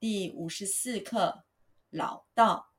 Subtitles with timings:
[0.00, 1.44] 第五十四课，
[1.90, 2.72] 老道。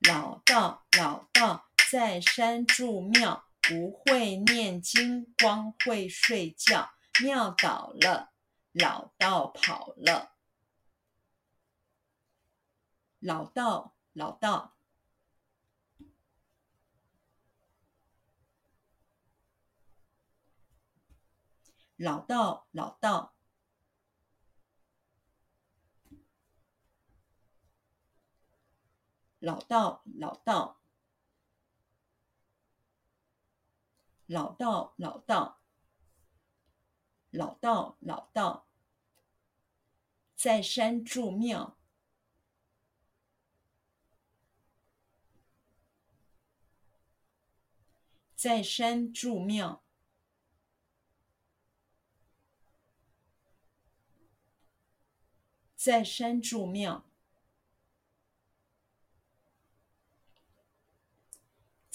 [0.00, 6.90] 老道，老道，在山住庙，不会念经，光会睡觉。
[7.22, 8.34] 庙倒了，
[8.72, 10.36] 老道跑了。
[13.18, 14.76] 老道，老道，
[21.96, 23.33] 老道，老道。
[29.44, 30.80] 老道，老道，
[34.24, 35.60] 老道，老道，
[37.30, 38.66] 老道，老道，
[40.34, 41.76] 在山住庙，
[48.34, 49.84] 在山住庙，
[55.76, 57.04] 在山住庙。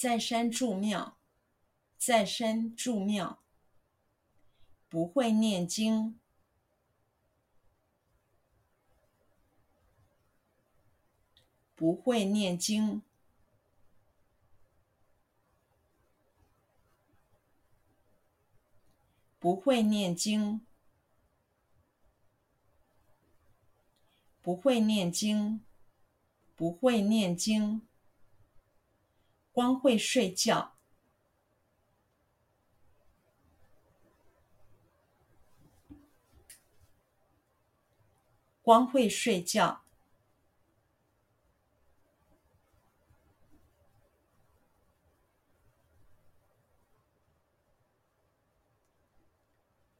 [0.00, 1.16] 在山住庙，
[1.96, 3.42] 在山住庙，
[4.88, 6.16] 不会念经，
[11.74, 13.02] 不会念经，
[19.40, 20.60] 不会念经，
[24.40, 25.60] 不会念经，
[26.54, 27.87] 不会念经。
[29.58, 30.76] 光会睡觉，
[38.62, 39.80] 光会睡觉，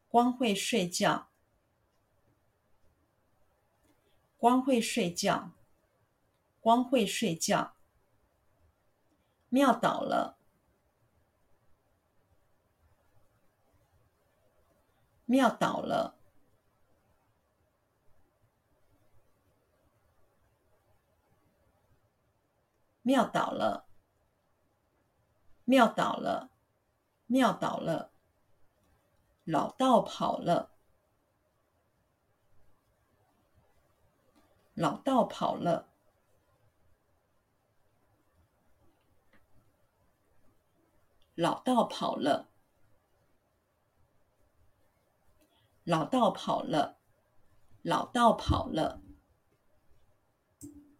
[0.06, 1.27] 光会睡觉，
[4.39, 5.50] 光会睡觉，
[6.61, 7.78] 光会睡觉。
[9.50, 10.36] 庙倒了，
[15.25, 16.19] 庙倒了，
[23.03, 23.87] 庙倒了，
[25.64, 26.50] 庙倒了，
[27.26, 28.12] 庙倒了，
[29.44, 30.75] 老道跑了，
[34.75, 35.88] 老道跑了。
[41.38, 42.49] 老道跑了，
[45.84, 46.99] 老道跑了，
[47.82, 49.00] 老道跑了。